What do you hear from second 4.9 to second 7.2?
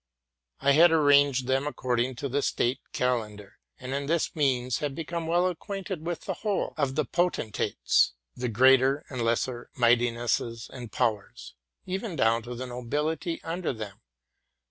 become well acquainted with the whole of the